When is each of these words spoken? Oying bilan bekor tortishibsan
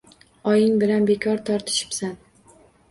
Oying 0.53 0.79
bilan 0.85 1.05
bekor 1.11 1.45
tortishibsan 1.51 2.19